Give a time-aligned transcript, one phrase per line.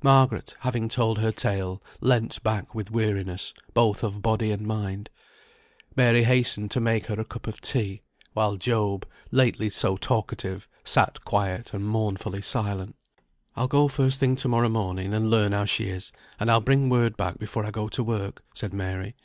[0.00, 5.10] Margaret, having told her tale, leant back with weariness, both of body and mind.
[5.96, 8.02] Mary hastened to make her a cup of tea;
[8.32, 12.94] while Job, lately so talkative, sat quiet and mournfully silent.
[13.56, 16.88] "I'll go first thing to morrow morning, and learn how she is; and I'll bring
[16.88, 19.16] word back before I go to work," said Mary.